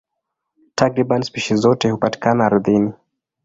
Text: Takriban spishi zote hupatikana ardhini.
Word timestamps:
Takriban 0.75 1.21
spishi 1.23 1.55
zote 1.55 1.89
hupatikana 1.91 2.45
ardhini. 2.45 2.93